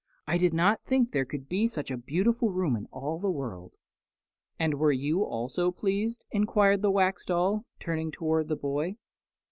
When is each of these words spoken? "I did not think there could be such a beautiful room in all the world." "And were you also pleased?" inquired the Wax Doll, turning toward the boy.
"I 0.25 0.39
did 0.39 0.51
not 0.51 0.83
think 0.83 1.11
there 1.11 1.25
could 1.25 1.47
be 1.47 1.67
such 1.67 1.91
a 1.91 1.95
beautiful 1.95 2.49
room 2.49 2.75
in 2.75 2.87
all 2.87 3.19
the 3.19 3.29
world." 3.29 3.73
"And 4.57 4.79
were 4.79 4.91
you 4.91 5.23
also 5.23 5.69
pleased?" 5.69 6.25
inquired 6.31 6.81
the 6.81 6.89
Wax 6.89 7.23
Doll, 7.23 7.65
turning 7.79 8.09
toward 8.09 8.47
the 8.47 8.55
boy. 8.55 8.95